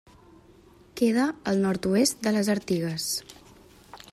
Queda 1.01 1.25
al 1.51 1.61
nord-oest 1.65 2.25
de 2.29 2.33
les 2.37 2.49
Artigues. 2.55 3.07